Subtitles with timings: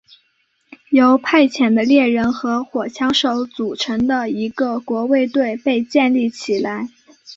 [0.89, 6.89] 由派遣的猎人和火枪手组成的一个国卫队被建立起来。